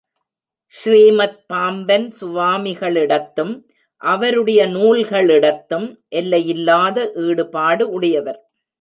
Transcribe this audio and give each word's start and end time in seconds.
ஸ்ரீமத் 0.75 1.47
பாம்பன் 1.47 2.07
சுவாமிகளிடத்தும், 2.21 3.53
அவருடைய 4.01 4.61
நூல்களிடத்தும் 4.67 5.87
எல்லையில்லாத 6.07 7.11
ஈடுபாடு 7.27 7.89
உடையவர். 7.89 8.41